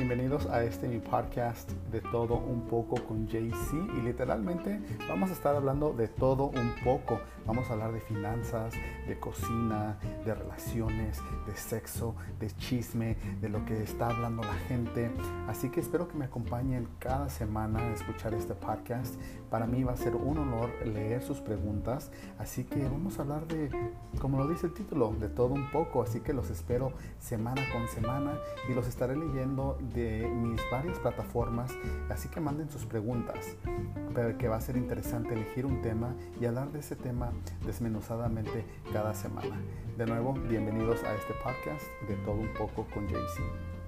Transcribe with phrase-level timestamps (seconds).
[0.00, 5.34] bienvenidos a este mi podcast de todo un poco con JC y literalmente vamos a
[5.34, 7.20] estar hablando de todo un poco.
[7.46, 8.72] Vamos a hablar de finanzas,
[9.06, 15.10] de cocina, de relaciones, de sexo, de chisme, de lo que está hablando la gente.
[15.48, 19.16] Así que espero que me acompañen cada semana a escuchar este podcast.
[19.50, 23.46] Para mí va a ser un honor leer sus preguntas, así que vamos a hablar
[23.48, 23.68] de,
[24.20, 26.02] como lo dice el título, de todo un poco.
[26.02, 28.38] Así que los espero semana con semana
[28.70, 31.72] y los estaré leyendo de mis varias plataformas,
[32.08, 33.56] así que manden sus preguntas,
[34.38, 37.32] que va a ser interesante elegir un tema y hablar de ese tema
[37.64, 39.60] desmenuzadamente cada semana.
[39.96, 43.79] De nuevo, bienvenidos a este podcast de todo un poco con JC.